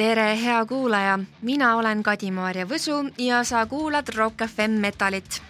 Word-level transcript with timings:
tere, 0.00 0.44
hea 0.44 0.66
kuulaja, 0.66 1.18
mina 1.42 1.74
olen 1.76 2.02
Kadi-Maarja 2.02 2.64
Võsu 2.68 3.02
ja 3.20 3.42
sa 3.44 3.66
kuulad 3.68 4.08
Rock 4.16 4.46
FM 4.46 4.80
Metalit. 4.80 5.42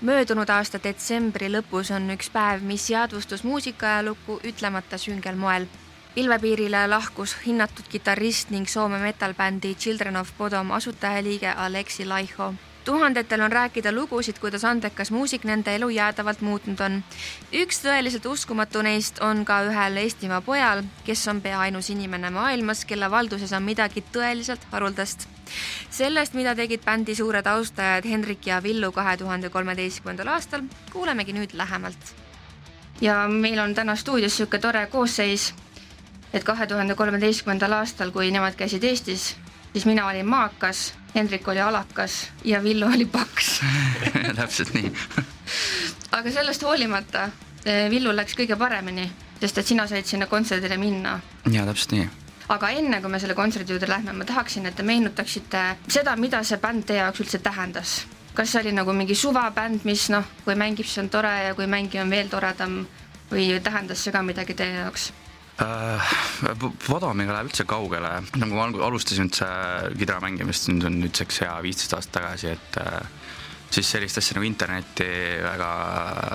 möödunud 0.00 0.48
aasta 0.48 0.80
detsembri 0.84 1.50
lõpus 1.52 1.90
on 1.92 2.08
üks 2.16 2.30
päev, 2.32 2.64
mis 2.64 2.88
jäädvustus 2.90 3.44
muusikaajalukku 3.44 4.40
ütlemata 4.44 4.98
süngel 4.98 5.36
moel. 5.36 5.66
pilvepiirile 6.14 6.86
lahkus 6.88 7.36
hinnatud 7.46 7.84
kitarrist 7.88 8.50
ning 8.50 8.68
Soome 8.68 8.98
metal-bändi 8.98 9.74
Children 9.74 10.16
of 10.16 10.32
Bodom 10.38 10.70
asutajaliige 10.70 11.52
Aleksi 11.52 12.06
Laiho 12.06 12.54
tuhandetel 12.84 13.40
on 13.40 13.52
rääkida 13.52 13.92
lugusid, 13.92 14.38
kuidas 14.38 14.64
andekas 14.64 15.10
muusik 15.10 15.44
nende 15.44 15.74
elu 15.74 15.88
jäädavalt 15.88 16.40
muutnud 16.40 16.80
on. 16.80 17.02
üks 17.52 17.80
tõeliselt 17.84 18.26
uskumatu 18.28 18.82
neist 18.82 19.20
on 19.22 19.44
ka 19.44 19.62
ühel 19.68 19.96
Eestimaa 19.96 20.40
pojal, 20.40 20.82
kes 21.04 21.28
on 21.28 21.40
pea 21.40 21.60
ainus 21.60 21.90
inimene 21.90 22.30
maailmas, 22.30 22.84
kelle 22.84 23.10
valduses 23.10 23.52
on 23.52 23.62
midagi 23.62 24.04
tõeliselt 24.12 24.60
haruldast. 24.70 25.28
sellest, 25.90 26.34
mida 26.34 26.54
tegid 26.54 26.84
bändi 26.84 27.14
suured 27.14 27.46
austajad 27.46 28.04
Hendrik 28.04 28.46
ja 28.46 28.62
Villu 28.62 28.92
kahe 28.92 29.16
tuhande 29.16 29.48
kolmeteistkümnendal 29.48 30.28
aastal, 30.28 30.62
kuulemegi 30.92 31.32
nüüd 31.32 31.52
lähemalt. 31.52 32.14
ja 33.00 33.28
meil 33.28 33.58
on 33.58 33.74
täna 33.74 33.96
stuudios 33.96 34.32
niisugune 34.32 34.60
tore 34.60 34.86
koosseis, 34.86 35.54
et 36.32 36.44
kahe 36.44 36.66
tuhande 36.66 36.94
kolmeteistkümnendal 36.94 37.72
aastal, 37.72 38.10
kui 38.10 38.30
nemad 38.30 38.54
käisid 38.54 38.84
Eestis, 38.84 39.36
siis 39.74 39.86
mina 39.90 40.06
olin 40.08 40.26
maakas 40.26 40.94
Hendrik 41.14 41.48
oli 41.48 41.60
alakas 41.60 42.30
ja 42.44 42.62
Villu 42.62 42.86
oli 42.86 43.04
paks 43.06 43.60
täpselt 44.40 44.74
nii 44.74 44.90
aga 46.14 46.30
sellest 46.30 46.62
hoolimata 46.62 47.28
eh, 47.66 47.86
Villul 47.90 48.16
läks 48.16 48.36
kõige 48.38 48.56
paremini, 48.58 49.06
sest 49.40 49.58
et 49.58 49.70
sina 49.70 49.86
said 49.90 50.06
sinna 50.06 50.28
kontserdile 50.30 50.78
minna. 50.78 51.18
ja 51.50 51.64
täpselt 51.66 51.94
nii. 51.96 52.08
aga 52.54 52.70
enne 52.78 53.00
kui 53.02 53.10
me 53.10 53.20
selle 53.22 53.34
kontserdi 53.34 53.74
juurde 53.74 53.88
lähme, 53.90 54.12
ma 54.12 54.26
tahaksin, 54.28 54.66
et 54.66 54.76
te 54.76 54.86
meenutaksite 54.86 55.64
seda, 55.88 56.16
mida 56.16 56.42
see 56.44 56.60
bänd 56.62 56.86
teie 56.86 57.02
jaoks 57.02 57.24
üldse 57.24 57.42
tähendas. 57.42 57.96
kas 58.34 58.52
see 58.52 58.62
oli 58.62 58.76
nagu 58.76 58.92
mingi 58.92 59.14
suvabänd, 59.18 59.84
mis 59.84 60.08
noh, 60.14 60.26
kui 60.44 60.54
mängib, 60.58 60.86
siis 60.86 61.02
on 61.04 61.10
tore 61.10 61.34
ja 61.48 61.54
kui 61.54 61.66
mängib, 61.66 62.00
on 62.02 62.10
veel 62.10 62.30
toredam 62.30 62.84
või 63.30 63.50
tähendas 63.62 64.04
see 64.04 64.14
ka 64.14 64.22
midagi 64.22 64.54
teie 64.54 64.84
jaoks? 64.84 65.12
Äh, 65.54 66.14
läheb 67.30 67.46
üldse 67.46 67.62
kaugele, 67.70 68.08
nagu 68.40 68.56
ma 68.56 68.64
alustasin 68.88 69.28
üldse 69.28 69.46
kidra 69.94 70.16
mängimist, 70.24 70.66
nüüd 70.72 70.88
on 70.88 70.98
nüüdseks 71.04 71.44
hea 71.44 71.52
viisteist 71.62 71.94
aastat 71.94 72.16
tagasi, 72.16 72.56
et 72.56 72.78
äh, 72.82 73.06
siis 73.70 73.92
sellist 73.94 74.18
asja 74.18 74.34
nagu 74.34 74.48
internetti 74.48 75.06
väga, 75.44 75.70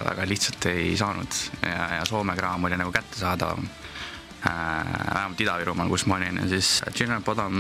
väga 0.08 0.30
lihtsalt 0.30 0.70
ei 0.72 0.96
saanud. 1.00 1.42
Ja, 1.68 2.00
ja 2.00 2.08
Soome 2.08 2.38
kraam 2.40 2.70
oli 2.70 2.80
nagu 2.80 2.96
kättesaadavam. 2.96 3.70
Äh,. 4.40 4.52
vähemalt 5.12 5.42
Ida-Virumaal, 5.44 5.90
kus 5.92 6.06
ma 6.08 6.16
olin 6.16 6.38
ja 6.40 6.46
siis 6.48 6.78
of 6.88 7.26
Bodom 7.26 7.58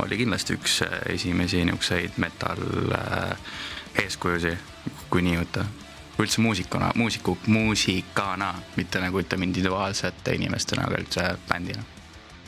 oli 0.00 0.16
kindlasti 0.16 0.56
üks 0.56 0.78
esimesi 1.12 1.60
niisuguseid 1.68 2.16
metal 2.16 2.62
äh, 2.96 3.50
eeskujusi, 4.00 4.56
kui 5.12 5.20
nii 5.28 5.42
võtta 5.42 5.66
üldse 6.22 6.40
muusikuna, 6.40 6.92
muusiku, 6.96 7.36
muusikana, 7.46 8.54
mitte 8.76 9.00
nagu 9.02 9.20
ütleme 9.20 9.48
individuaalsete 9.48 10.34
inimestena, 10.38 10.86
aga 10.88 11.02
üldse 11.02 11.28
bändina 11.48 11.84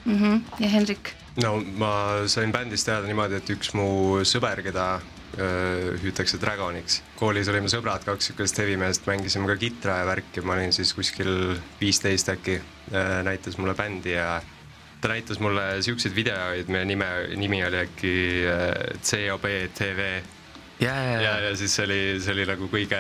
mm. 0.05 0.19
-hmm. 0.19 0.41
ja 0.65 0.69
Hendrik? 0.69 1.15
no 1.43 1.59
ma 1.77 1.93
sain 2.27 2.53
bändist 2.53 2.87
teada 2.89 3.07
niimoodi, 3.07 3.39
et 3.39 3.51
üks 3.51 3.75
mu 3.75 3.89
sõber, 4.25 4.63
keda 4.63 4.99
hüütakse 6.03 6.39
Dragoniks, 6.41 7.03
koolis 7.19 7.49
olime 7.53 7.69
sõbrad, 7.71 8.03
kaks 8.07 8.31
sihukest 8.31 8.59
hevimeest, 8.59 9.07
mängisime 9.07 9.47
ka 9.47 9.57
kitra 9.61 9.99
ja 10.01 10.07
värki, 10.09 10.43
ma 10.43 10.57
olin 10.57 10.73
siis 10.73 10.95
kuskil 10.97 11.59
viisteist 11.81 12.33
äkki, 12.33 12.57
näitas 13.25 13.59
mulle 13.59 13.75
bändi 13.79 14.17
ja 14.17 14.41
ta 15.01 15.13
näitas 15.13 15.39
mulle 15.39 15.83
siukseid 15.85 16.15
videoid, 16.17 16.73
meie 16.73 16.89
nime, 16.89 17.11
nimi 17.37 17.61
oli 17.65 17.79
äkki 17.85 18.15
COB 19.05 19.47
TV 19.79 20.09
ja, 20.81 20.95
ja, 21.21 21.33
ja, 21.43 21.57
siis 21.57 21.75
see 21.75 21.85
oli, 21.87 21.99
see 22.23 22.33
oli 22.35 22.47
nagu 22.49 22.69
kõige 22.71 22.99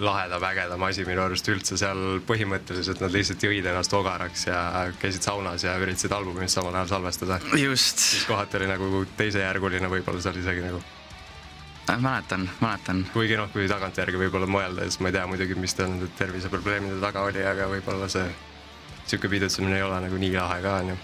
lahedam, 0.00 0.44
ägedam 0.48 0.84
asi 0.86 1.04
minu 1.08 1.24
arust 1.24 1.48
üldse 1.52 1.78
seal 1.80 2.20
põhimõtteliselt 2.28 3.02
nad 3.04 3.12
lihtsalt 3.14 3.44
jõid 3.44 3.68
ennast 3.68 3.94
ogaraks 3.96 4.46
ja 4.48 4.58
käisid 5.02 5.26
saunas 5.26 5.66
ja 5.66 5.76
üritasid 5.80 6.14
albumit 6.16 6.52
samal 6.52 6.74
ajal 6.74 6.94
salvestada. 6.96 7.40
just. 7.60 7.98
siis 7.98 8.26
kohati 8.28 8.60
oli 8.60 8.70
nagu 8.70 9.04
teisejärguline 9.18 9.90
võib-olla 9.92 10.24
seal 10.24 10.40
isegi 10.40 10.64
nagu 10.64 10.80
äh, 10.80 11.98
mäletan, 11.98 12.48
mäletan. 12.64 13.04
kuigi 13.12 13.38
noh, 13.40 13.52
kui 13.52 13.68
tagantjärgi 13.70 14.20
võib-olla 14.26 14.48
mõelda, 14.48 14.88
siis 14.88 15.00
ma 15.04 15.12
ei 15.12 15.18
tea 15.18 15.26
muidugi, 15.28 15.58
mis 15.60 15.76
tal 15.76 15.92
nende 15.92 16.08
terviseprobleemide 16.18 17.00
taga 17.04 17.28
oli, 17.28 17.44
aga 17.44 17.68
võib-olla 17.72 18.08
see 18.12 18.28
sihuke 19.04 19.28
pidutsemine 19.28 19.76
ei 19.76 19.84
ole 19.84 20.00
nagu 20.06 20.20
nii 20.20 20.38
lahe 20.38 20.62
ka 20.64 20.78
onju 20.80 21.02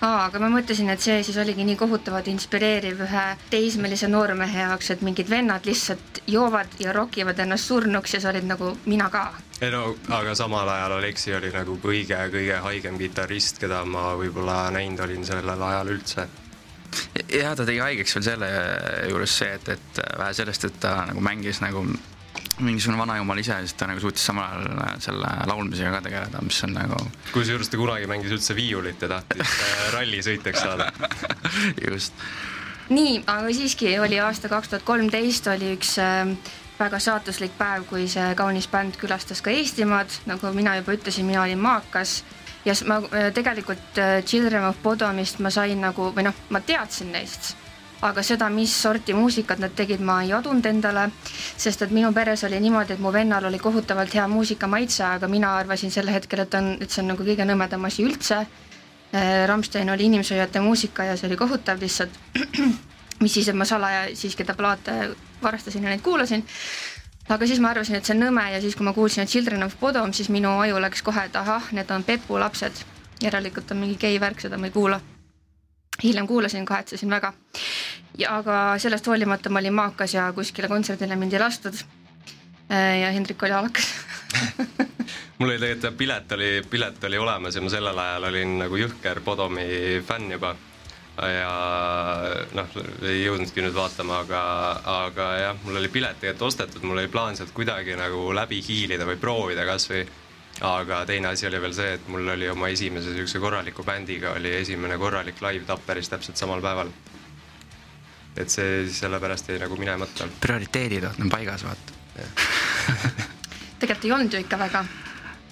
aa, 0.00 0.26
aga 0.26 0.40
ma 0.42 0.50
mõtlesin, 0.52 0.90
et 0.92 1.02
see 1.02 1.18
siis 1.26 1.36
oligi 1.40 1.64
nii 1.64 1.76
kohutavalt 1.80 2.28
inspireeriv 2.32 3.02
ühe 3.06 3.24
teismelise 3.50 4.08
noormehe 4.12 4.66
jaoks, 4.66 4.90
et 4.94 5.04
mingid 5.06 5.30
vennad 5.30 5.66
lihtsalt 5.68 6.22
joovad 6.30 6.78
ja 6.82 6.92
rokivad 6.96 7.38
ennast 7.44 7.70
surnuks 7.70 8.16
ja 8.16 8.20
sa 8.20 8.32
olid 8.32 8.48
nagu 8.48 8.72
mina 8.86 9.10
ka. 9.10 9.26
ei 9.60 9.70
no 9.72 9.96
aga 10.12 10.34
samal 10.34 10.68
ajal 10.68 10.98
Aleksi 10.98 11.34
oli 11.34 11.52
nagu 11.54 11.78
kõige-kõige 11.82 12.58
haigem 12.68 12.98
kitarrist, 12.98 13.62
keda 13.62 13.84
ma 13.84 14.10
võib-olla 14.20 14.66
näinud 14.76 15.00
olin 15.06 15.24
sellel 15.24 15.62
ajal 15.70 15.94
üldse 15.96 16.28
jah, 17.32 17.54
ta 17.56 17.64
tegi 17.64 17.80
haigeks 17.82 18.18
veel 18.18 18.28
selle 18.30 18.50
juures 19.10 19.38
see, 19.40 19.54
et, 19.58 19.72
et 19.76 20.04
vähe 20.18 20.36
sellest, 20.36 20.68
et 20.68 20.78
ta 20.80 20.98
nagu 21.08 21.24
mängis 21.24 21.62
nagu 21.64 21.84
mingisugune 22.60 22.98
vanajumal 22.98 23.38
ise, 23.38 23.56
siis 23.64 23.74
ta 23.76 23.88
nagu 23.88 24.00
suutis 24.00 24.24
samal 24.26 24.64
ajal 24.64 24.82
äh, 24.86 24.92
selle 25.04 25.32
laulmisega 25.50 25.92
ka 25.96 26.02
tegeleda, 26.06 26.42
mis 26.44 26.58
on 26.64 26.76
nagu. 26.76 27.00
kusjuures 27.32 27.68
ta 27.68 27.80
kunagi 27.80 28.08
mängis 28.10 28.32
üldse 28.36 28.56
viiulit 28.56 29.02
ja 29.02 29.10
tahtis 29.12 29.42
äh, 29.44 29.74
rallisõitjaks 29.94 30.62
saada 30.64 30.90
just. 31.86 32.14
nii, 32.88 33.18
aga 33.26 33.52
siiski 33.52 33.98
oli 34.00 34.20
aasta 34.22 34.48
kaks 34.52 34.72
tuhat 34.72 34.86
kolmteist 34.88 35.50
oli 35.52 35.74
üks 35.76 35.96
äh, 36.02 36.32
väga 36.78 37.00
saatuslik 37.00 37.54
päev, 37.58 37.84
kui 37.90 38.08
see 38.12 38.32
kaunis 38.38 38.68
bänd 38.72 38.96
külastas 39.00 39.44
ka 39.44 39.52
Eestimaad, 39.52 40.22
nagu 40.28 40.52
mina 40.56 40.78
juba 40.80 40.96
ütlesin, 40.96 41.28
mina 41.28 41.44
olin 41.44 41.60
maakas 41.60 42.22
ja 42.64 42.74
ma 42.88 43.00
tegelikult 43.36 44.00
Children 44.26 44.70
of 44.72 44.82
Bodomist 44.82 45.40
ma 45.44 45.52
sain 45.54 45.80
nagu 45.80 46.10
või 46.16 46.28
noh, 46.28 46.44
ma 46.50 46.60
teadsin 46.60 47.12
neist 47.12 47.54
aga 48.04 48.22
seda, 48.24 48.48
mis 48.52 48.72
sorti 48.82 49.14
muusikat 49.16 49.60
nad 49.62 49.74
tegid, 49.76 50.02
ma 50.04 50.20
ei 50.24 50.32
adunud 50.36 50.66
endale, 50.68 51.08
sest 51.56 51.82
et 51.82 51.92
minu 51.94 52.12
peres 52.12 52.44
oli 52.44 52.60
niimoodi, 52.60 52.96
et 52.96 53.02
mu 53.02 53.12
vennal 53.12 53.44
oli 53.48 53.58
kohutavalt 53.58 54.14
hea 54.14 54.26
muusikamaitse, 54.28 55.04
aga 55.04 55.28
mina 55.28 55.54
arvasin 55.56 55.90
sel 55.90 56.10
hetkel, 56.12 56.44
et 56.44 56.54
on, 56.54 56.74
et 56.80 56.90
see 56.90 57.02
on 57.02 57.12
nagu 57.12 57.24
kõige 57.24 57.46
nõmedam 57.48 57.86
asi 57.88 58.04
üldse. 58.04 58.42
Äh, 59.14 59.46
Rammstein 59.48 59.90
oli 59.90 60.10
inimsööjate 60.10 60.60
muusika 60.60 61.06
ja 61.08 61.16
see 61.16 61.30
oli 61.30 61.38
kohutav 61.40 61.80
lihtsalt. 61.80 62.18
mis 63.22 63.32
siis, 63.32 63.48
et 63.48 63.56
ma 63.56 63.64
salaja 63.64 64.10
siiski 64.14 64.44
ta 64.44 64.54
plaate 64.54 64.92
varastasin 65.42 65.84
ja 65.84 65.88
neid 65.88 66.04
kuulasin. 66.04 66.44
aga 67.28 67.46
siis 67.46 67.60
ma 67.60 67.70
arvasin, 67.70 67.96
et 67.96 68.04
see 68.04 68.14
on 68.14 68.22
nõme 68.26 68.44
ja 68.52 68.60
siis, 68.60 68.76
kui 68.76 68.84
ma 68.84 68.92
kuulsin, 68.92 69.24
et 69.24 69.32
Children 69.32 69.62
of 69.62 69.78
Bodom, 69.80 70.12
siis 70.12 70.28
minu 70.28 70.52
aju 70.60 70.80
läks 70.80 71.02
kohe, 71.02 71.24
et 71.26 71.36
ahah, 71.36 71.72
need 71.72 71.90
on 71.90 72.04
Pepu 72.04 72.38
lapsed. 72.40 72.84
järelikult 73.22 73.70
on 73.70 73.78
mingi 73.80 73.96
gei 73.96 74.20
värk, 74.20 74.40
seda 74.40 74.58
ma 74.58 74.68
ei 74.68 74.72
kuula 74.72 75.00
hiljem 76.02 76.26
kuulasin, 76.26 76.64
kahetsesin 76.64 77.10
väga. 77.10 77.32
Ja 78.18 78.36
aga 78.38 78.78
sellest 78.78 79.06
hoolimata 79.06 79.50
ma 79.50 79.60
olin 79.62 79.74
maakas 79.74 80.14
ja 80.14 80.30
kuskile 80.32 80.68
kontserdile 80.68 81.16
mind 81.16 81.32
ei 81.32 81.42
lastud. 81.42 81.82
Äh, 82.70 83.00
ja 83.00 83.12
Hendrik 83.14 83.42
oli 83.42 83.52
alakas 83.54 83.92
mul 85.38 85.50
oli 85.50 85.58
tegelikult 85.58 85.98
pilet 85.98 86.32
oli, 86.32 86.48
pilet 86.70 87.04
oli 87.04 87.18
olemas 87.18 87.54
ja 87.54 87.62
ma 87.62 87.70
sellel 87.70 87.98
ajal 87.98 88.30
olin 88.30 88.56
nagu 88.64 88.80
jõhker 88.80 89.20
Bodomi 89.24 89.66
fänn 90.06 90.32
juba. 90.32 90.56
ja 91.16 91.52
noh, 92.52 92.74
ei 93.08 93.22
jõudnudki 93.22 93.62
nüüd 93.64 93.72
vaatama, 93.72 94.18
aga, 94.26 94.40
aga 95.06 95.28
jah, 95.40 95.62
mul 95.64 95.78
oli 95.80 95.88
pilet 95.88 96.18
tegelikult 96.20 96.50
ostetud, 96.50 96.82
mul 96.84 96.98
oli 97.00 97.08
plaan 97.08 97.38
sealt 97.38 97.54
kuidagi 97.56 97.96
nagu 97.96 98.32
läbi 98.36 98.60
hiilida 98.66 99.06
või 99.08 99.16
proovida 99.20 99.64
kasvõi 99.64 100.04
aga 100.60 101.04
teine 101.08 101.28
asi 101.28 101.46
oli 101.46 101.60
veel 101.60 101.74
see, 101.76 101.94
et 101.96 102.08
mul 102.12 102.28
oli 102.34 102.48
oma 102.48 102.68
esimese 102.72 103.12
niisuguse 103.12 103.40
korraliku 103.40 103.84
bändiga 103.84 104.34
oli 104.36 104.54
esimene 104.60 104.98
korralik 104.98 105.40
live 105.44 105.64
Tapperis 105.68 106.08
täpselt 106.08 106.36
samal 106.36 106.60
päeval. 106.64 106.92
Et 108.36 108.52
see 108.52 108.84
siis 108.86 109.00
sellepärast 109.04 109.50
jäi 109.50 109.58
nagu 109.62 109.78
minemata. 109.80 110.28
prioriteedid 110.40 111.08
on 111.10 111.32
paigas, 111.32 111.64
vaata 111.66 111.96
tegelikult 113.80 114.04
ei 114.04 114.12
olnud 114.16 114.32
ju 114.32 114.40
ikka 114.44 114.58
väga 114.58 114.84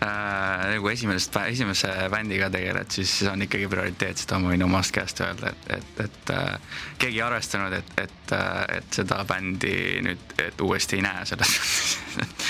äh,. 0.04 0.62
nagu 0.74 0.88
esimesest, 0.92 1.36
esimese 1.46 1.92
bändiga 2.10 2.50
tegeled, 2.50 2.90
siis 2.90 3.16
on 3.30 3.42
ikkagi 3.44 3.68
prioriteet, 3.68 4.24
seda 4.24 4.38
ma 4.40 4.52
võin 4.52 4.64
omast 4.66 4.94
käest 4.96 5.20
öelda, 5.24 5.52
et, 5.52 5.68
et, 5.78 6.06
et 6.06 6.32
äh, 6.36 6.78
keegi 6.98 7.20
ei 7.20 7.26
arvestanud, 7.26 7.76
et, 7.80 7.98
et, 8.06 8.32
äh, 8.36 8.62
et 8.78 9.02
seda 9.02 9.24
bändi 9.28 9.76
nüüd, 10.08 10.38
et 10.38 10.64
uuesti 10.64 11.00
ei 11.00 11.06
näe 11.08 11.26
selles 11.28 11.58
suhtes 11.60 12.48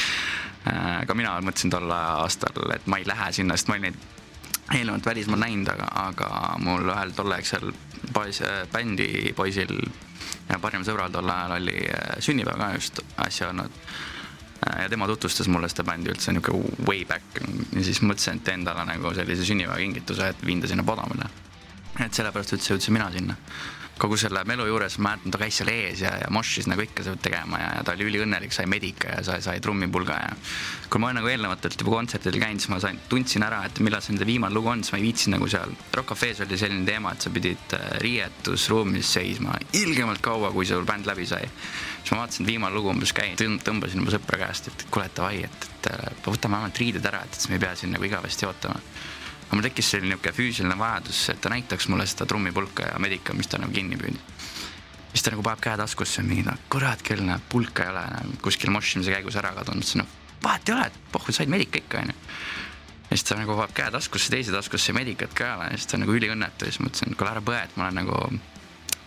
Äh, 0.64 1.02
ka 1.04 1.12
mina 1.16 1.34
mõtlesin 1.44 1.72
tol 1.72 1.90
aastal, 1.92 2.70
et 2.72 2.87
ma 2.88 2.96
ei 2.96 3.04
lähe 3.04 3.28
sinna, 3.37 3.56
sest 3.56 3.69
ma 3.69 3.76
olin 3.76 3.90
neid 3.90 4.78
eelnevalt 4.78 5.06
välismaal 5.10 5.42
näinud, 5.42 5.69
aga, 5.69 5.88
aga 6.06 6.28
mul 6.64 6.88
ühel 6.88 7.12
tolleaegsel 7.12 7.75
poiss, 8.16 8.40
bändi 8.72 9.34
poisil 9.37 9.75
ja 10.49 10.58
parimal 10.61 10.87
sõbral 10.87 11.12
tol 11.12 11.31
ajal 11.31 11.56
oli 11.58 11.79
äh, 11.88 12.17
sünnipäev 12.25 12.61
ka 12.61 12.73
just 12.75 13.00
äsja 13.26 13.49
olnud. 13.52 13.79
Äh, 14.67 14.82
ja 14.82 14.88
tema 14.93 15.08
tutvustas 15.11 15.49
mulle 15.49 15.70
seda 15.73 15.87
bändi 15.88 16.12
üldse 16.12 16.35
niisugune 16.35 16.87
way 16.88 17.05
back 17.08 17.41
ja 17.41 17.85
siis 17.85 18.02
mõtlesin, 18.02 18.41
et 18.41 18.49
teen 18.50 18.67
talle 18.67 18.85
nagu 18.88 19.14
sellise 19.17 19.46
sünnipäevakingituse, 19.49 20.29
et 20.35 20.46
viin 20.46 20.61
ta 20.61 20.70
sinna 20.70 20.85
Podomile. 20.85 21.31
et 22.05 22.14
sellepärast 22.14 22.56
üldse 22.56 22.75
jõudsin 22.75 22.96
mina 22.96 23.11
sinna 23.14 23.37
kogu 23.99 24.17
selle 24.19 24.43
melu 24.49 24.67
juures 24.67 24.96
ma 24.99 25.12
mäletan, 25.14 25.35
ta 25.35 25.41
käis 25.41 25.58
seal 25.61 25.70
ees 25.70 26.02
ja, 26.02 26.14
ja 26.23 26.31
mošis 26.35 26.67
nagu 26.70 26.82
ikka 26.82 27.05
seda 27.06 27.20
tegema 27.23 27.61
ja, 27.61 27.69
ja 27.79 27.85
ta 27.87 27.94
oli 27.94 28.08
üliõnnelik, 28.08 28.55
sai 28.55 28.67
medika 28.70 29.12
ja 29.17 29.20
sai, 29.26 29.43
sai 29.44 29.62
trummipulga 29.62 30.17
ja 30.19 30.32
kui 30.91 31.02
ma 31.02 31.08
olen 31.11 31.20
nagu 31.20 31.31
eelnevatelt 31.31 31.81
juba 31.81 31.96
kontsertidel 31.96 32.41
käinud, 32.43 32.62
siis 32.62 32.70
ma 32.70 32.81
sain, 32.82 32.99
tundsin 33.11 33.43
ära, 33.46 33.62
et 33.69 33.81
millal 33.82 34.02
see 34.05 34.14
nende 34.14 34.29
viimane 34.29 34.55
lugu 34.55 34.70
on, 34.70 34.82
siis 34.85 34.94
ma 34.94 35.00
ei 35.00 35.06
viitsinud 35.08 35.38
nagu 35.38 35.49
seal. 35.50 35.73
Rock 35.96 36.12
Cafe's 36.12 36.43
oli 36.44 36.58
selline 36.61 36.87
teema, 36.87 37.14
et 37.14 37.26
sa 37.26 37.32
pidid 37.35 37.75
äh, 37.79 37.88
riietusruumis 38.05 39.14
seisma 39.17 39.56
ilgemalt 39.81 40.23
kaua, 40.23 40.52
kui 40.55 40.69
sul 40.69 40.87
bänd 40.87 41.11
läbi 41.11 41.26
sai. 41.26 41.49
siis 41.97 42.12
ma 42.12 42.20
vaatasin, 42.23 42.44
et 42.44 42.52
viimane 42.52 42.76
lugu 42.76 42.93
umbes 42.93 43.14
käin, 43.17 43.35
tõmbasin 43.38 44.05
oma 44.05 44.14
sõpra 44.14 44.38
käest, 44.44 44.70
et 44.70 44.87
kuule, 44.90 45.08
davai, 45.17 45.43
et, 45.49 45.69
et, 45.70 45.90
et 46.12 46.31
võtame 46.31 46.58
vähemalt 46.58 46.82
riided 46.85 47.11
ära, 47.11 47.25
et 47.25 47.38
siis 47.38 47.50
me 47.50 47.58
ei 47.58 47.67
pea 47.67 47.75
siin 47.79 47.94
nagu 47.97 48.06
igavesti 48.06 48.47
ootama 48.47 48.79
aga 49.54 49.60
mul 49.60 49.68
tekkis 49.68 49.90
selline 49.94 50.16
niisugune 50.16 50.34
füüsiline 50.34 50.76
vajadus, 50.78 51.18
et 51.30 51.40
ta 51.40 51.50
näitaks 51.52 51.86
mulle 51.92 52.06
seda 52.10 52.26
trummipulka 52.26 52.88
ja 52.88 52.98
medika, 52.98 53.34
mis 53.38 53.46
ta 53.46 53.60
nagu 53.62 53.72
kinni 53.72 53.96
püüdis. 54.00 54.18
siis 55.12 55.22
ta 55.22 55.30
nagu 55.30 55.44
paneb 55.46 55.62
käe 55.62 55.76
taskusse, 55.78 56.24
mingi 56.26 56.42
noh, 56.42 56.58
kurat 56.68 57.02
küll, 57.06 57.22
noh, 57.22 57.38
pulka 57.48 57.84
ei 57.84 57.92
ole 57.92 58.02
no, 58.10 58.38
kuskil 58.42 58.72
mošimise 58.74 59.14
käigus 59.14 59.38
ära 59.38 59.52
kadunud, 59.54 59.86
siis 59.86 60.00
noh, 60.02 60.10
vahet 60.42 60.68
ei 60.68 60.74
ole, 60.74 60.88
et 60.90 60.98
pohhu, 61.12 61.32
said 61.32 61.52
medika 61.52 61.78
ikka, 61.78 62.02
onju. 62.02 62.16
ja 63.04 63.12
siis 63.12 63.28
ta 63.28 63.38
nagu 63.38 63.54
paneb 63.54 63.76
käe 63.78 63.94
taskusse, 63.94 64.32
teise 64.34 64.56
taskusse 64.56 64.96
medikat 64.96 65.38
ka 65.38 65.46
ei 65.46 65.54
ole 65.54 65.70
ja 65.70 65.78
siis 65.78 65.92
ta 65.92 66.02
nagu 66.02 66.18
üliõnnetu 66.18 66.66
ja 66.66 66.74
siis 66.74 66.82
mõtlesin, 66.82 67.14
kuule 67.14 67.30
ära 67.36 67.46
põe, 67.46 67.62
et 67.62 67.78
ma 67.78 67.86
olen 67.86 68.02
nagu 68.02 68.20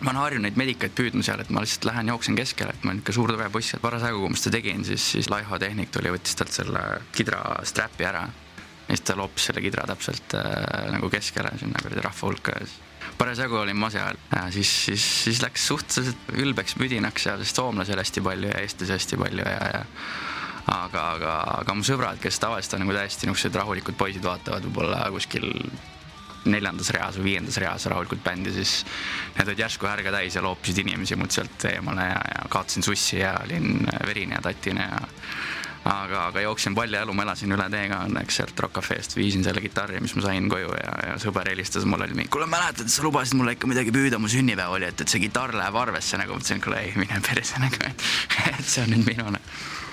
ma 0.00 0.12
olen 0.14 0.22
harjunud 0.22 0.48
neid 0.48 0.56
medikaid 0.56 0.96
püüdma 0.96 1.26
seal, 1.26 1.44
et 1.44 1.52
ma 1.52 1.60
lihtsalt 1.60 1.90
lähen 1.90 2.08
jooksen 2.14 2.40
keskele, 2.40 2.72
et 2.72 2.88
ma 2.88 2.96
ikka 2.96 3.12
suur 3.12 3.34
tugev 3.34 3.52
poiss, 3.52 3.76
et 3.76 3.84
parasjagu, 3.84 4.24
kui 4.24 4.32
ma 4.32 4.40
seda 4.40 4.56
tegin, 4.56 4.84
siis, 4.86 5.12
siis 5.12 5.28
Laiho 5.28 5.60
tehnik 5.60 5.92
tuli 5.92 6.14
võttis 6.14 6.38
talt 6.38 6.54
selle 6.54 6.84
kidra 7.12 7.42
strap'i 7.68 8.08
ära 8.08 8.28
ja 8.88 8.96
siis 8.96 9.04
ta 9.04 9.16
loopis 9.16 9.48
selle 9.50 9.62
kidra 9.64 9.86
täpselt 9.88 10.36
äh, 10.38 10.88
nagu 10.94 11.10
keskele 11.12 11.52
sinna 11.60 11.80
kuradi 11.82 12.04
rahva 12.04 12.30
hulka 12.30 12.56
ja 12.56 12.66
siis 12.66 12.84
parasjagu 13.18 13.56
olin 13.58 13.76
ma 13.76 13.90
seal. 13.90 14.16
Ja 14.34 14.46
siis, 14.54 14.70
siis, 14.84 15.04
siis 15.24 15.42
läks 15.42 15.66
suhteliselt 15.70 16.32
ülbeks 16.38 16.76
müdinaks 16.80 17.28
seal, 17.28 17.42
sest 17.42 17.58
soomlasi 17.58 17.94
oli 17.94 18.04
hästi 18.04 18.24
palju 18.24 18.50
ja 18.52 18.62
eestlasi 18.62 18.94
hästi 18.94 19.20
palju 19.20 19.44
ja, 19.46 19.70
ja 19.74 19.84
aga, 20.68 21.04
aga, 21.16 21.36
aga 21.62 21.76
mu 21.76 21.86
sõbrad, 21.86 22.20
kes 22.22 22.40
tavaliselt 22.42 22.76
on 22.78 22.84
nagu 22.84 22.96
täiesti 22.96 23.28
niisugused 23.28 23.56
rahulikud 23.58 23.96
poisid, 23.98 24.24
vaatavad 24.24 24.66
võib-olla 24.68 25.06
kuskil 25.14 25.48
neljandas 26.48 26.92
reas 26.94 27.18
või 27.18 27.32
viiendas 27.32 27.58
reas 27.60 27.86
rahulikult 27.90 28.22
bändi, 28.24 28.52
siis 28.54 28.80
need 29.36 29.48
olid 29.48 29.62
järsku 29.64 29.88
härga 29.88 30.12
täis 30.14 30.36
ja 30.38 30.44
loopisid 30.44 30.80
inimesi 30.84 31.18
mult 31.18 31.34
sealt 31.34 31.66
eemale 31.72 32.06
ja, 32.08 32.20
ja 32.34 32.50
kaotasin 32.52 32.86
sussi 32.86 33.18
ja 33.20 33.34
olin 33.42 33.82
verine 34.06 34.38
ja 34.38 34.44
tatine 34.44 34.86
ja 34.86 35.00
aga, 35.84 36.26
aga 36.28 36.44
jooksin 36.44 36.74
palja 36.74 37.02
elu, 37.04 37.14
ma 37.14 37.26
elasin 37.26 37.54
üle 37.54 37.68
tee 37.72 37.86
ka 37.90 38.02
õnneks 38.08 38.40
sealt 38.40 38.62
Rock 38.64 38.78
Cafe'st, 38.78 39.16
viisin 39.18 39.44
selle 39.46 39.62
kitarri, 39.64 40.02
mis 40.04 40.14
ma 40.18 40.26
sain 40.28 40.48
koju 40.50 40.74
ja, 40.74 40.94
ja 41.10 41.16
sõber 41.22 41.50
helistas 41.52 41.86
mulle, 41.88 42.08
oli 42.08 42.18
mingi, 42.18 42.32
kuule 42.34 42.48
mäletad, 42.50 42.90
sa 42.92 43.06
lubasid 43.06 43.38
mulle 43.38 43.56
ikka 43.56 43.70
midagi 43.70 43.94
püüda, 43.94 44.20
mu 44.20 44.30
sünnipäev 44.32 44.78
oli, 44.78 44.90
et, 44.90 45.00
et 45.04 45.10
see 45.10 45.22
kitarr 45.22 45.56
läheb 45.58 45.82
arvesse 45.82 46.20
nagu, 46.20 46.38
mõtlesin, 46.38 46.62
kuule 46.64 46.82
ei, 46.84 46.94
mine 46.98 47.20
perse 47.24 47.62
nagu, 47.62 47.90
et 47.90 48.64
see 48.64 48.84
on 48.84 48.96
nüüd 48.96 49.06
minune 49.08 49.42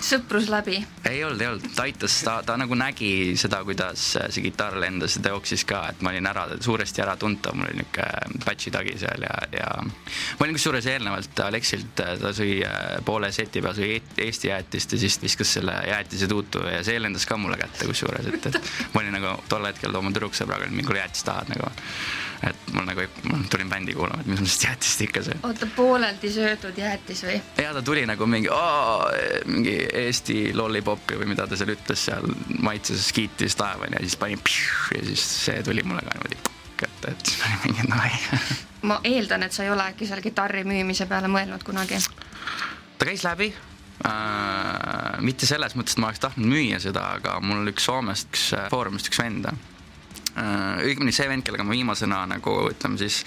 sõprus 0.06 0.50
läbi? 0.52 0.80
ei 1.10 1.24
olnud, 1.24 1.42
ei 1.42 1.48
olnud, 1.48 1.68
ta 1.76 1.86
aitas, 1.86 2.16
ta, 2.26 2.36
ta 2.46 2.58
nagu 2.60 2.78
nägi 2.78 3.36
seda, 3.40 3.62
kuidas 3.68 4.04
see 4.16 4.46
kitarr 4.48 4.78
lendas 4.82 5.18
ja 5.18 5.24
ta 5.26 5.34
jooksis 5.34 5.66
ka, 5.68 5.82
et 5.92 6.04
ma 6.06 6.14
olin 6.14 6.30
ära, 6.30 6.46
suuresti 6.62 7.04
äratuntav, 7.06 7.58
mul 7.58 7.70
oli 7.70 7.82
niisugune 7.82 8.42
patši 8.46 8.74
tagi 8.74 8.96
seal 9.02 9.26
ja, 9.26 9.36
ja 9.56 9.70
ma 9.86 10.48
olin 10.48 10.58
kusjuures 10.58 10.90
eelnevalt 10.92 11.44
Aleksilt, 11.46 11.94
ta 11.96 12.34
sõi 12.36 12.60
äh, 12.66 12.84
poole 13.06 13.32
seti 13.36 13.64
peal, 13.64 13.78
sõi 13.78 14.02
Eesti 14.26 14.50
jäätist 14.50 14.96
ja 14.96 15.00
siis 15.02 15.18
viskas 15.22 15.56
selle 15.58 15.76
jäätise 15.90 16.30
tuutu 16.32 16.64
ja 16.70 16.84
see 16.86 17.00
lendas 17.02 17.26
ka 17.30 17.38
mulle 17.42 17.58
kätte 17.62 17.88
kusjuures, 17.90 18.30
et, 18.32 18.52
et 18.52 18.62
ma 18.94 19.04
olin 19.04 19.18
nagu 19.20 19.36
tol 19.52 19.66
hetkel 19.68 19.96
oma 19.96 20.14
tüdruksõbraga, 20.16 20.68
olin 20.68 20.80
mingi 20.82 21.02
jäätist 21.02 21.28
tahad 21.30 21.52
nagu 21.54 21.72
et 22.44 22.74
mul 22.74 22.86
nagu, 22.88 23.06
ma 23.30 23.40
tulin 23.50 23.70
bändi 23.70 23.96
kuulama, 23.96 24.22
et 24.22 24.30
mis 24.30 24.40
ma 24.40 24.46
sellest 24.46 24.66
jäätist 24.68 25.02
ikka 25.06 25.24
söön. 25.26 25.40
oota, 25.44 25.68
pooleldi 25.76 26.32
söödud 26.32 26.78
jäätis 26.78 27.24
või? 27.26 27.38
ja 27.62 27.74
ta 27.74 27.82
tuli 27.82 28.06
nagu 28.06 28.28
mingi, 28.30 28.50
mingi 29.46 29.76
Eesti 29.96 30.54
lollipopi 30.58 31.20
või 31.20 31.30
mida 31.32 31.48
ta 31.48 31.58
seal 31.60 31.74
ütles 31.76 32.06
seal, 32.10 32.28
maitses, 32.66 33.12
kiitis 33.16 33.58
taevani 33.60 34.00
ja 34.00 34.04
siis 34.06 34.18
pani 34.20 34.38
pšiu, 34.38 34.98
ja 34.98 35.04
siis 35.12 35.28
see 35.46 35.62
tuli 35.66 35.84
mulle 35.88 36.04
ka 36.06 36.16
niimoodi 36.16 36.42
kätte, 36.76 37.14
et 37.14 37.30
siis 37.30 37.46
oli 37.48 37.62
mingi 37.68 37.88
davai 37.92 38.12
ma 38.90 39.00
eeldan, 39.04 39.46
et 39.48 39.56
sa 39.56 39.64
ei 39.64 39.72
ole 39.74 39.86
äkki 39.94 40.10
seal 40.10 40.24
kitarri 40.26 40.66
müümise 40.68 41.08
peale 41.12 41.32
mõelnud 41.32 41.64
kunagi? 41.68 42.02
ta 43.00 43.08
käis 43.08 43.24
läbi 43.28 43.52
äh,. 44.08 45.22
mitte 45.22 45.48
selles 45.48 45.78
mõttes, 45.80 45.96
et 45.96 46.04
ma 46.04 46.12
oleks 46.12 46.26
tahtnud 46.28 46.52
müüa 46.52 46.82
seda, 46.84 47.14
aga 47.20 47.40
mul 47.44 47.72
üks 47.72 47.88
Soomest, 47.88 48.30
üks 48.34 48.52
Foorumist 48.74 49.12
üks 49.12 49.24
vend 49.24 49.48
Äh, 49.50 49.75
õigemini 50.36 51.14
see 51.16 51.30
vend, 51.32 51.46
kellega 51.48 51.64
ma 51.64 51.76
viimasena 51.76 52.24
nagu 52.28 52.56
ütleme 52.72 53.00
siis 53.00 53.22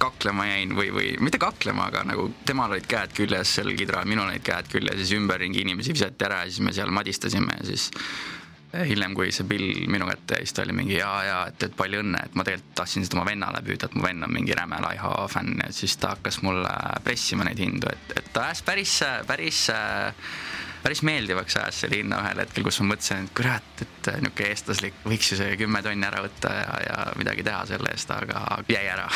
kaklema 0.00 0.46
jäin 0.48 0.72
või, 0.76 0.88
või 0.94 1.10
mitte 1.20 1.40
kaklema, 1.42 1.90
aga 1.90 2.04
nagu 2.08 2.30
temal 2.48 2.72
olid 2.72 2.88
käed 2.88 3.12
küljes 3.16 3.58
sel 3.58 3.74
kidral, 3.76 4.08
minul 4.08 4.30
olid 4.30 4.44
käed 4.46 4.70
küljes, 4.72 4.96
siis 5.02 5.18
ümberringi 5.18 5.66
inimesi 5.66 5.96
visati 5.96 6.28
ära 6.28 6.44
ja 6.44 6.50
siis 6.50 6.64
me 6.64 6.72
seal 6.76 6.94
madistasime 6.94 7.58
ja 7.60 7.68
siis 7.68 7.90
äh, 7.92 8.86
hiljem, 8.88 9.14
kui 9.16 9.30
see 9.34 9.46
pill 9.48 9.86
minu 9.92 10.08
kätte 10.08 10.40
jäi, 10.40 10.46
siis 10.46 10.56
ta 10.56 10.64
oli 10.64 10.76
mingi 10.76 10.96
jaa, 10.98 11.18
jaa, 11.26 11.42
et, 11.50 11.68
et 11.68 11.76
palju 11.76 12.02
õnne, 12.02 12.22
et 12.24 12.36
ma 12.36 12.44
tegelikult 12.46 12.74
tahtsin 12.80 13.06
seda 13.06 13.18
oma 13.18 13.28
vennale 13.28 13.62
püüda, 13.66 13.88
et 13.88 13.96
mu 13.96 14.04
venn 14.04 14.26
on 14.26 14.32
mingi 14.32 14.56
räme 14.56 14.80
Laiho 14.82 15.12
fänn. 15.32 15.60
Ja 15.62 15.72
siis 15.76 15.96
ta 16.00 16.14
hakkas 16.14 16.40
mulle 16.44 16.72
pressima 17.04 17.46
neid 17.46 17.60
hindu, 17.62 17.90
et, 17.92 18.18
et 18.20 18.32
ta 18.34 18.48
ajas 18.48 18.64
päris, 18.66 18.98
päris 19.28 19.66
päris 20.82 21.02
meeldivaks 21.06 21.56
ajas 21.60 21.80
selle 21.82 22.00
hinna 22.00 22.20
ühel 22.22 22.42
hetkel, 22.42 22.64
kus 22.66 22.80
ma 22.82 22.92
mõtlesin, 22.92 23.26
et 23.26 23.34
kurat, 23.36 23.82
et 23.84 24.10
niisugune 24.22 24.48
eestlaslik, 24.50 24.98
võiks 25.04 25.32
ju 25.32 25.38
see 25.40 25.56
kümme 25.60 25.82
tonni 25.84 26.06
ära 26.08 26.22
võtta 26.24 26.52
ja, 26.54 26.66
ja 26.84 26.98
midagi 27.20 27.44
teha 27.46 27.62
selle 27.70 27.92
eest, 27.92 28.12
aga 28.14 28.42
jäi 28.70 28.84
ära. 28.92 29.06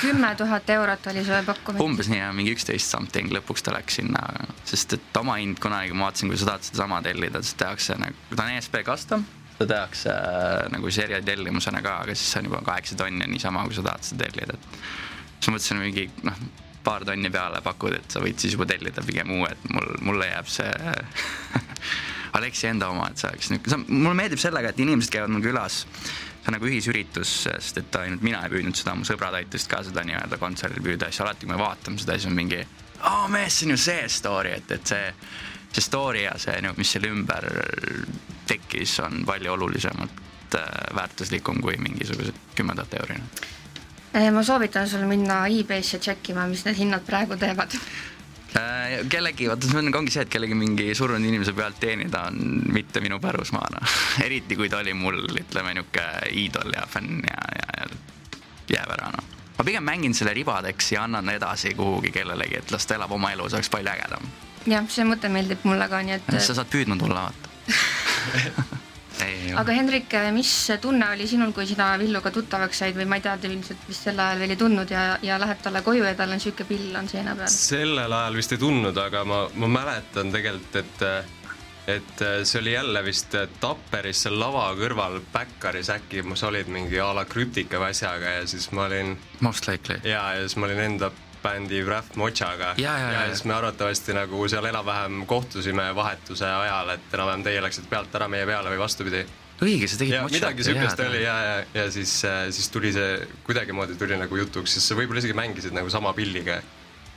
kümme 0.00 0.34
tuhat 0.40 0.70
eurot 0.76 1.10
oli 1.12 1.24
sulle 1.26 1.42
pakkumine? 1.46 1.84
umbes 1.84 2.12
nii, 2.12 2.22
mingi 2.38 2.54
üksteist 2.56 2.94
something, 2.94 3.32
lõpuks 3.34 3.66
ta 3.66 3.74
läks 3.76 4.00
sinna, 4.00 4.22
sest 4.68 4.96
et 4.98 5.20
oma 5.20 5.38
hind 5.42 5.60
kunagi, 5.62 5.96
ma 5.96 6.08
vaatasin, 6.08 6.32
kui 6.32 6.40
sa 6.40 6.52
tahad 6.52 6.68
sedasama 6.68 7.02
tellida, 7.04 7.42
siis 7.44 7.58
tehakse 7.60 7.98
nagu, 8.00 8.30
ta 8.34 8.46
on 8.46 8.56
ESP 8.56 8.80
custom 8.86 9.26
seda 9.58 9.74
tehakse 9.74 10.14
äh, 10.14 10.68
nagu 10.70 10.90
seeria 10.94 11.18
tellimusena 11.24 11.82
ka, 11.82 11.98
aga 12.04 12.14
siis 12.14 12.30
see 12.32 12.42
on 12.42 12.50
juba 12.52 12.62
kaheksa 12.70 12.98
tonni 12.98 13.26
on 13.26 13.34
niisama, 13.34 13.66
kui 13.66 13.76
sa 13.76 13.84
tahad 13.90 14.06
seda 14.06 14.28
tellida, 14.28 14.54
et 14.54 14.80
siis 15.40 15.50
mõtlesin 15.50 15.82
mingi 15.82 16.06
noh, 16.26 16.38
paar 16.84 17.04
tonni 17.04 17.30
peale 17.30 17.60
pakud, 17.64 17.96
et 17.98 18.12
sa 18.12 18.22
võid 18.22 18.38
siis 18.40 18.54
juba 18.56 18.66
tellida 18.68 19.02
pigem 19.06 19.30
uue, 19.38 19.50
et 19.50 19.66
mul, 19.72 19.90
mulle 20.08 20.30
jääb 20.30 20.48
see 20.52 20.70
Aleksi 22.38 22.68
enda 22.68 22.90
oma, 22.92 23.08
et 23.08 23.20
see 23.20 23.28
oleks 23.30 23.50
niisugune, 23.52 23.86
mulle 23.88 24.16
meeldib 24.18 24.40
sellega, 24.42 24.72
et 24.72 24.80
inimesed 24.84 25.12
käivad 25.12 25.32
mul 25.32 25.44
külas. 25.44 25.82
see 25.82 26.52
on 26.52 26.56
nagu 26.56 26.68
ühisüritus, 26.68 27.32
sest 27.44 27.80
et 27.80 27.96
ainult 28.00 28.22
mina 28.24 28.40
ei 28.44 28.52
püüdnud 28.52 28.76
seda, 28.78 28.94
mu 28.96 29.04
sõbrad 29.04 29.36
aitasid 29.40 29.68
ka 29.68 29.82
seda 29.84 30.04
nii-öelda 30.06 30.38
kontserdil 30.40 30.84
püüda 30.84 31.10
siis 31.10 31.24
alati, 31.24 31.46
kui 31.46 31.52
me 31.52 31.60
vaatame 31.60 32.00
seda, 32.00 32.16
siis 32.16 32.28
on 32.30 32.36
mingi, 32.38 32.62
aa 33.00 33.26
mees, 33.32 33.58
see 33.58 33.68
on 33.68 33.74
ju 33.74 33.80
see 33.82 34.06
story, 34.12 34.54
et, 34.60 34.72
et 34.78 34.94
see, 34.94 35.10
see 35.72 35.84
story 35.84 36.24
ja 36.24 36.38
see, 36.40 36.56
mis 36.78 36.94
selle 36.94 37.12
ümber 37.12 37.48
tekkis, 38.48 38.96
on 39.04 39.24
palju 39.28 39.52
olulisemalt 39.58 40.56
äh, 40.56 40.72
väärtuslikum 40.96 41.60
kui 41.64 41.76
mingisugused 41.84 42.56
kümme 42.56 42.76
tuhat 42.78 43.00
euri 43.02 43.20
Eh, 43.20 43.67
ma 44.12 44.42
soovitan 44.42 44.88
sul 44.88 45.04
minna 45.06 45.46
e-base'i 45.46 46.00
tšekkima, 46.00 46.46
mis 46.48 46.64
need 46.66 46.78
hinnad 46.78 47.04
praegu 47.06 47.36
teevad 47.36 47.74
äh, 48.56 49.08
kellegi, 49.10 49.48
vaata 49.50 49.68
see 49.68 49.80
on, 49.82 49.90
ongi 50.00 50.14
see, 50.14 50.24
et 50.24 50.32
kellegi 50.32 50.56
mingi 50.58 50.88
surnud 50.96 51.24
inimese 51.24 51.52
pealt 51.56 51.80
teenida 51.80 52.24
on 52.30 52.62
mitte 52.72 53.02
minu 53.04 53.20
pärusmaa, 53.20 53.68
noh. 53.74 53.96
eriti 54.26 54.56
kui 54.56 54.70
ta 54.72 54.80
oli 54.82 54.94
mul, 54.96 55.20
ütleme, 55.28 55.74
niisugune 55.76 56.32
iidol 56.32 56.72
ja 56.76 56.86
fänn 56.88 57.20
ja, 57.28 57.44
ja, 57.60 57.68
ja 57.82 57.90
jääb 58.78 58.96
ära, 58.96 59.12
noh. 59.16 59.36
ma 59.58 59.68
pigem 59.68 59.84
mängin 59.84 60.16
selle 60.16 60.34
ribadeks 60.36 60.92
ja 60.96 61.04
annan 61.04 61.28
edasi 61.34 61.74
kuhugi 61.76 62.12
kellelegi, 62.14 62.62
et 62.62 62.74
las 62.74 62.88
ta 62.88 62.98
elab 62.98 63.12
oma 63.16 63.32
elu, 63.36 63.48
see 63.48 63.60
oleks 63.60 63.72
palju 63.76 63.94
ägedam. 63.94 64.34
jah, 64.66 64.90
see 64.92 65.06
mõte 65.08 65.32
meeldib 65.32 65.64
mulle 65.68 65.88
ka, 65.88 66.02
nii 66.04 66.18
et. 66.18 66.36
sa 66.40 66.56
saad 66.56 66.72
püüdma 66.72 66.98
tulla, 67.00 67.28
vaata 67.28 68.84
aga 69.58 69.74
Hendrik, 69.74 70.14
mis 70.34 70.52
tunne 70.82 71.10
oli 71.14 71.26
sinul, 71.30 71.52
kui 71.56 71.66
sina 71.66 71.90
Villuga 72.00 72.32
tuttavaks 72.34 72.84
said 72.84 72.98
või 72.98 73.08
ma 73.10 73.18
ei 73.18 73.24
tea, 73.24 73.36
te 73.40 73.50
ilmselt 73.50 73.88
vist 73.88 74.06
sel 74.08 74.20
ajal 74.22 74.42
veel 74.42 74.54
ei 74.54 74.60
tundnud 74.60 74.92
ja, 74.94 75.06
ja 75.22 75.38
lähed 75.40 75.62
talle 75.64 75.82
koju 75.86 76.04
ja 76.06 76.14
tal 76.18 76.32
on 76.32 76.38
niisugune 76.38 76.68
pill 76.68 77.00
on 77.00 77.10
seina 77.10 77.34
peal? 77.38 77.50
sellel 77.52 78.14
ajal 78.20 78.38
vist 78.38 78.54
ei 78.54 78.62
tundnud, 78.62 79.02
aga 79.02 79.24
ma, 79.28 79.42
ma 79.54 79.72
mäletan 79.80 80.32
tegelikult, 80.34 80.80
et 80.82 81.34
et 81.88 82.20
see 82.44 82.58
oli 82.60 82.72
jälle 82.74 83.00
vist 83.04 83.32
Tapperis 83.60 84.26
seal 84.26 84.36
lava 84.36 84.66
kõrval 84.76 85.22
Backeris 85.32 85.88
äkki 85.94 86.20
sa 86.36 86.50
olid 86.50 86.68
mingi 86.68 87.00
a 87.00 87.14
la 87.16 87.24
krüptika 87.24 87.80
või 87.80 87.94
asjaga 87.94 88.34
ja 88.34 88.42
siis 88.46 88.68
ma 88.76 88.84
olin. 88.84 89.16
Most 89.40 89.68
likely. 89.70 89.96
ja, 90.04 90.34
ja 90.36 90.44
siis 90.44 90.58
ma 90.60 90.68
olin 90.68 90.84
enda 90.84 91.10
bändi 91.42 91.82
Wrath 91.84 92.16
Mochaga 92.16 92.74
ja, 92.78 92.94
ja, 92.98 93.10
ja, 93.12 93.20
ja 93.26 93.34
siis 93.34 93.44
me 93.48 93.54
arvatavasti 93.56 94.14
nagu 94.16 94.40
seal 94.48 94.64
enam-vähem 94.70 95.24
kohtusime 95.26 95.90
vahetuse 95.96 96.46
ajal, 96.46 96.94
et 96.94 97.14
enam-vähem 97.14 97.44
teie 97.46 97.62
läksite 97.64 97.90
pealt 97.90 98.14
ära 98.18 98.28
meie 98.30 98.46
peale 98.48 98.72
või 98.72 98.80
vastupidi. 98.82 99.24
õige, 99.62 99.88
sa 99.90 100.00
tegid 100.00 100.16
ja, 100.16 100.24
midagi 100.30 100.66
siukest 100.66 101.02
oli 101.06 101.22
ja, 101.22 101.36
ja, 101.44 101.56
ja 101.74 101.86
siis, 101.94 102.14
äh, 102.28 102.44
siis 102.54 102.68
tuli 102.74 102.92
see 102.94 103.16
kuidagimoodi 103.46 103.98
tuli 104.00 104.18
nagu 104.20 104.40
jutuks, 104.42 104.76
siis 104.76 104.90
sa 104.90 104.98
võib-olla 104.98 105.24
isegi 105.24 105.36
mängisid 105.38 105.76
nagu 105.76 105.90
sama 105.90 106.12
pilliga. 106.16 106.60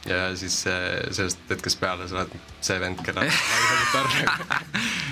ja 0.10 0.24
siis 0.36 0.64
äh, 0.70 0.98
sellest 1.14 1.46
hetkest 1.50 1.80
peale 1.80 2.10
sa 2.10 2.24
oled 2.24 2.36
see 2.62 2.80
vend, 2.82 3.06
kitarr 3.06 3.30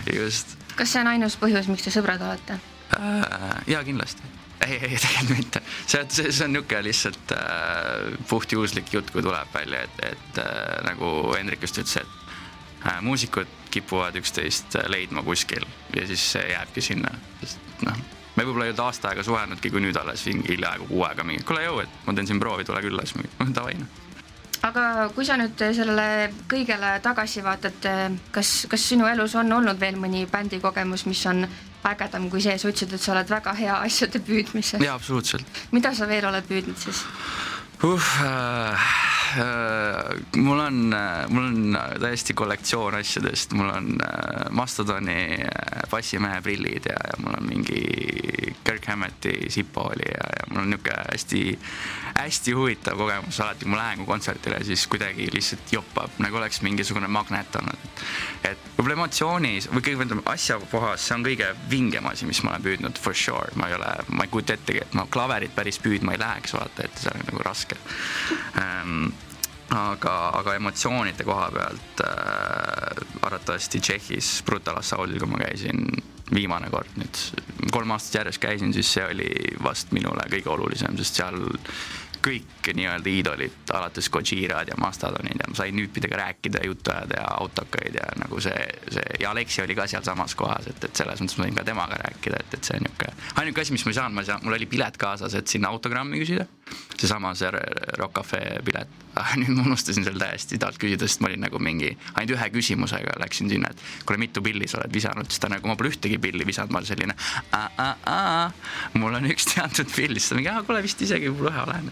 just. 0.20 0.58
kas 0.76 0.96
see 0.96 1.06
on 1.06 1.14
ainus 1.14 1.38
põhjus, 1.38 1.70
miks 1.70 1.86
te 1.86 1.94
sõbrad 1.94 2.26
olete 2.26 2.58
äh,? 2.98 3.64
jaa, 3.70 3.86
kindlasti 3.86 4.39
ei, 4.68 4.78
ei 4.78 4.98
tegelikult 4.98 5.38
mitte, 5.38 5.62
see, 5.86 6.06
see, 6.10 6.32
see 6.32 6.46
on 6.46 6.56
niisugune 6.56 6.84
lihtsalt 6.88 7.34
äh, 7.36 8.18
puhtjuhuslik 8.30 8.94
jutt, 8.94 9.12
kui 9.14 9.24
tuleb 9.26 9.54
välja, 9.54 9.84
et, 9.88 10.04
et 10.14 10.42
äh, 10.44 10.80
nagu 10.88 11.12
Hendrik 11.36 11.64
just 11.66 11.80
ütles, 11.82 12.00
et 12.02 12.88
äh, 12.88 13.00
muusikud 13.06 13.58
kipuvad 13.72 14.18
üksteist 14.20 14.80
leidma 14.90 15.24
kuskil 15.24 15.66
ja 15.96 16.08
siis 16.10 16.26
see 16.34 16.48
jääbki 16.52 16.84
sinna, 16.84 17.14
sest 17.44 17.86
noh, 17.86 18.04
me 18.36 18.46
võib-olla 18.46 18.68
ei 18.68 18.74
olnud 18.74 18.86
aasta 18.88 19.12
aega 19.12 19.26
suhelnudki, 19.26 19.72
kui 19.72 19.84
nüüd 19.84 19.98
alles 20.00 20.26
hiljaaegu 20.28 20.90
kuu 20.92 21.08
aega 21.08 21.26
mingi, 21.28 21.46
kuule 21.48 21.66
jõu, 21.66 21.82
et 21.86 22.06
ma 22.06 22.16
teen 22.18 22.30
siin 22.30 22.42
proovi, 22.42 22.68
tule 22.68 22.84
külla, 22.86 23.08
siis 23.08 23.20
noh 23.40 23.56
davai 23.58 23.78
noh 23.80 24.09
aga 24.68 25.10
kui 25.16 25.26
sa 25.28 25.38
nüüd 25.40 25.62
sellele 25.76 26.30
kõigele 26.52 26.96
tagasi 27.04 27.44
vaatad, 27.46 27.90
kas, 28.36 28.54
kas 28.72 28.88
sinu 28.92 29.08
elus 29.10 29.36
on 29.40 29.52
olnud 29.60 29.80
veel 29.80 30.00
mõni 30.00 30.26
bändikogemus, 30.30 31.06
mis 31.10 31.26
on 31.32 31.46
ägedam 31.90 32.28
kui 32.32 32.42
see, 32.44 32.58
sa 32.60 32.72
ütlesid, 32.72 32.94
et 32.96 33.04
sa 33.04 33.14
oled 33.16 33.30
väga 33.32 33.54
hea 33.56 33.78
asjade 33.86 34.20
püüdmises. 34.26 34.82
jaa, 34.84 34.98
absoluutselt. 35.00 35.64
mida 35.72 35.94
sa 35.96 36.08
veel 36.10 36.28
oled 36.28 36.50
püüdnud 36.50 36.78
siis? 36.88 37.06
uh,. 37.84 38.10
Äh, 39.30 40.16
mul 40.42 40.60
on, 40.60 40.96
mul 41.30 41.44
on 41.44 41.78
täiesti 42.02 42.34
kollektsioon 42.34 42.96
asjadest, 42.98 43.54
mul 43.54 43.70
on 43.70 43.92
äh, 44.02 44.48
Mastodoni 44.50 45.46
bassimehe 45.92 46.42
prillid 46.42 46.90
ja, 46.90 46.98
ja 46.98 47.20
mul 47.22 47.38
on 47.38 47.46
mingi 47.46 47.84
Hammetti 48.90 49.34
Zippo 49.50 49.86
oli 49.92 50.06
ja, 50.06 50.28
ja 50.40 50.48
mul 50.50 50.64
on 50.64 50.74
niisugune 50.74 51.06
hästi, 51.12 51.44
hästi 52.18 52.56
huvitav 52.58 52.98
kogemus. 52.98 53.40
Alati, 53.44 53.66
kui 53.66 53.74
ma 53.74 53.82
lähen 53.82 54.06
kontserdile, 54.06 54.60
siis 54.68 54.88
kuidagi 54.92 55.30
lihtsalt 55.34 55.74
joppab, 55.74 56.18
nagu 56.24 56.42
oleks 56.42 56.62
mingisugune 56.66 57.08
magnet 57.08 57.56
olnud. 57.62 57.88
et 58.44 58.68
võib-olla 58.78 58.98
emotsioonis 58.98 59.70
või 59.72 59.84
kõigepealt 59.86 60.30
asja 60.34 60.60
puhas, 60.72 61.06
see 61.06 61.16
on 61.18 61.26
kõige 61.26 61.50
vingem 61.70 62.06
asi, 62.10 62.28
mis 62.30 62.44
ma 62.44 62.56
olen 62.56 62.68
püüdnud 62.68 63.00
for 63.00 63.18
sure, 63.18 63.50
ma 63.60 63.70
ei 63.70 63.78
ole, 63.78 63.90
ma 64.10 64.26
ei 64.26 64.34
kujuta 64.34 64.56
ettegi, 64.56 64.84
et 64.86 64.94
ma 64.98 65.08
klaverit 65.12 65.56
päris 65.56 65.80
püüdma 65.84 66.16
ei 66.16 66.22
läheks, 66.22 66.56
vaata, 66.56 66.86
et 66.86 67.02
see 67.02 67.12
on 67.14 67.26
nagu 67.32 67.44
raske. 67.46 67.80
Ähm, 68.62 69.10
aga, 69.76 70.14
aga 70.40 70.56
emotsioonide 70.58 71.26
koha 71.28 71.50
pealt 71.54 72.04
äh, 72.06 73.04
arvatavasti 73.22 73.82
Tšehhis 73.82 74.32
Brutal 74.46 74.80
Assaultil, 74.82 75.20
kui 75.22 75.30
ma 75.30 75.42
käisin 75.44 75.86
viimane 76.34 76.70
kord 76.74 76.98
nüüd, 76.98 77.22
kolm 77.72 77.92
aastat 77.96 78.22
järjest 78.22 78.42
käisin, 78.42 78.74
siis 78.74 78.94
see 78.94 79.06
oli 79.06 79.30
vast 79.64 79.92
minule 79.96 80.26
kõige 80.32 80.54
olulisem, 80.54 80.98
sest 81.00 81.20
seal 81.22 81.40
kõik 82.24 82.70
nii-öelda 82.76 83.10
iidolid, 83.12 83.60
alates 83.74 84.10
Gojirad 84.12 84.68
ja 84.68 84.76
Mastodonid 84.82 85.40
ja 85.40 85.48
ma 85.48 85.56
sain 85.56 85.76
nüüdpidega 85.78 86.20
rääkida, 86.20 86.64
juttu 86.68 86.92
ajada 86.92 87.22
ja 87.22 87.28
autokaid 87.40 87.96
ja 87.96 88.08
nagu 88.20 88.42
see, 88.44 88.66
see 88.92 89.06
ja 89.24 89.32
Aleksi 89.32 89.64
oli 89.64 89.76
ka 89.78 89.88
sealsamas 89.88 90.36
kohas, 90.40 90.68
et, 90.68 90.84
et 90.84 91.00
selles 91.00 91.24
mõttes 91.24 91.40
ma 91.40 91.48
võin 91.48 91.60
ka 91.60 91.66
temaga 91.68 92.00
rääkida, 92.04 92.42
et, 92.44 92.58
et 92.58 92.70
see 92.70 92.80
on 92.80 92.88
niisugune, 92.88 93.28
ainuke 93.42 93.64
asi, 93.64 93.76
mis 93.76 93.86
ma 93.88 93.94
ei 93.94 94.00
saanud, 94.02 94.18
ma 94.18 94.26
ei 94.26 94.32
saanud, 94.32 94.48
mul 94.50 94.60
oli 94.60 94.70
pilet 94.70 95.00
kaasas, 95.00 95.38
et 95.40 95.52
sinna 95.52 95.72
autogrammi 95.72 96.20
küsida, 96.20 96.48
seesama 97.00 97.34
see 97.38 97.52
Rock 98.00 98.20
Cafe 98.20 98.42
pilet. 98.66 98.96
Ah,, 99.20 99.34
nüüd 99.36 99.50
ma 99.52 99.66
unustasin 99.66 100.06
selle 100.06 100.22
täiesti 100.22 100.56
talt 100.62 100.78
küsida, 100.80 101.04
sest 101.10 101.20
ma 101.20 101.28
olin 101.28 101.42
nagu 101.44 101.60
mingi 101.60 101.90
ainult 102.14 102.38
ühe 102.38 102.46
küsimusega 102.54 103.18
läksin 103.20 103.50
sinna, 103.52 103.72
et 103.74 103.82
kuule, 104.08 104.20
mitu 104.22 104.40
pilli 104.46 104.68
sa 104.70 104.78
oled 104.80 104.94
visanud, 104.96 105.28
siis 105.28 105.42
ta 105.44 105.50
nagu, 105.52 105.68
ma 105.68 105.76
pole 105.76 105.90
ühtegi 105.92 106.16
pilli 106.24 106.46
visanud, 106.48 106.72
ma 106.72 106.80
olin 106.80 106.88
selline 106.88 107.16
mul 109.02 109.18
on 109.18 109.28
üks 109.34 109.50
teatud 109.50 109.92
pill, 109.92 110.16
siis 110.16 110.30
ta 110.30 110.38
mingi, 110.38 110.54
kuule 110.70 110.86
vist 110.86 111.04
isegi 111.04 111.34
mul 111.34 111.50
ühe 111.50 111.64
olen, 111.66 111.90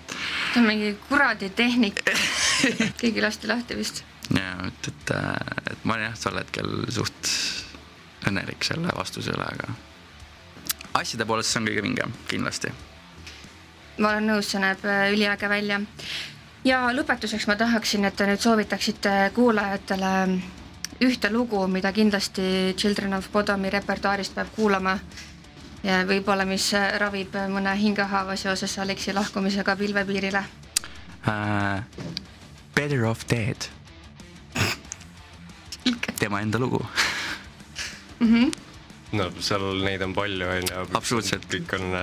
see 0.54 0.62
on 0.62 0.70
mingi 0.70 0.94
kuradi 1.10 1.50
tehnika 1.58 2.16
keegi 3.02 3.26
lasti 3.26 3.52
lahti 3.52 3.82
vist. 3.82 4.06
ja, 4.32 4.54
et, 4.70 4.92
et, 4.94 5.14
et 5.74 5.84
ma 5.84 5.98
olin 5.98 6.08
jah, 6.08 6.18
tol 6.22 6.40
hetkel 6.40 6.72
suht 6.96 7.34
õnnelik 8.30 8.64
selle 8.72 8.94
vastuse 8.96 9.36
üle, 9.36 9.52
aga 9.52 9.74
asjade 11.02 11.28
poolest 11.30 11.54
see 11.54 11.62
on 11.62 11.68
kõige 11.70 11.84
vingem, 11.86 12.14
kindlasti. 12.30 12.72
Ma 13.98 14.10
olen 14.14 14.28
nõus, 14.32 14.52
see 14.52 14.62
näeb 14.62 14.84
äh, 14.86 15.12
üliäge 15.14 15.50
välja. 15.50 15.82
ja 16.64 16.82
lõpetuseks 16.94 17.48
ma 17.48 17.56
tahaksin, 17.56 18.06
et 18.06 18.16
te 18.16 18.28
nüüd 18.28 18.42
soovitaksite 18.42 19.32
kuulajatele 19.36 20.14
ühte 21.02 21.32
lugu, 21.32 21.68
mida 21.68 21.92
kindlasti 21.94 22.74
Children 22.78 23.14
of 23.14 23.32
Bodomi 23.32 23.70
repertuaarist 23.70 24.36
peab 24.36 24.50
kuulama 24.56 24.98
ja 25.84 26.02
võib-olla, 26.10 26.46
mis 26.46 26.72
ravib 26.98 27.36
mõne 27.54 27.76
hingehaava 27.78 28.36
seoses 28.36 28.78
Aleksi 28.80 29.14
lahkumisega 29.14 29.76
pilvepiirile 29.76 30.44
uh,? 31.28 31.84
Better 32.78 33.06
off 33.10 33.26
dead 33.30 33.70
tema 36.22 36.42
enda 36.42 36.60
lugu 36.60 36.86
mm. 38.20 38.28
-hmm. 38.28 38.67
No 39.16 39.30
seal 39.40 39.66
neid 39.86 40.02
on 40.04 40.14
palju, 40.18 40.48
on 40.52 40.68
ju. 40.68 40.86
absoluutselt. 41.00 41.48
kõik 41.52 41.76
on, 41.78 41.98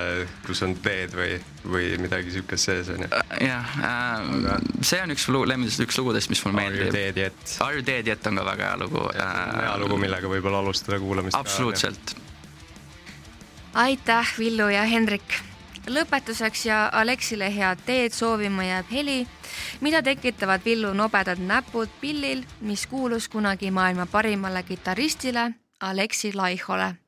kus 0.46 0.64
on 0.64 0.76
teed 0.84 1.14
või, 1.18 1.38
või 1.68 1.92
midagi 2.00 2.32
siukest 2.34 2.70
sees, 2.70 2.90
on 2.94 3.04
ju. 3.04 3.10
Uh, 3.12 3.38
jah, 3.44 3.76
uh, 3.84 4.58
see 4.80 5.02
on 5.04 5.14
üks 5.16 5.28
lugu, 5.28 5.48
lemmidest 5.52 5.84
üks 5.84 6.00
lugudest, 6.00 6.32
mis 6.32 6.44
mulle 6.46 6.62
meeldib. 6.62 6.88
Are 6.88 6.90
you 6.90 6.98
dead 6.98 7.22
yet? 7.26 7.56
Are 7.64 7.78
you 7.78 7.86
dead 7.86 8.08
yet 8.08 8.26
on 8.30 8.40
ka 8.40 8.46
väga 8.50 8.72
hea 8.72 8.82
lugu. 8.84 9.08
hea 9.14 9.74
lugu, 9.84 10.00
millega 10.00 10.30
võib-olla 10.32 10.64
alustada 10.64 11.00
kuulamist. 11.02 11.36
absoluutselt 11.38 12.16
aitäh, 13.74 14.34
Villu 14.38 14.68
ja 14.68 14.82
Hendrik. 14.82 15.34
lõpetuseks 15.86 16.62
ja 16.64 16.88
Alexile 16.92 17.50
head 17.52 17.82
teed 17.86 18.14
soovima 18.16 18.64
jääb 18.64 18.92
heli, 18.92 19.26
mida 19.80 20.00
tekitavad 20.02 20.64
Villu 20.64 20.94
nobedad 20.94 21.38
näpud 21.38 21.90
pillil, 22.00 22.44
mis 22.60 22.86
kuulus 22.86 23.28
kunagi 23.28 23.70
maailma 23.70 24.06
parimale 24.06 24.62
kitarristile 24.62 25.52
Alexi 25.80 26.32
Laihole 26.32 27.03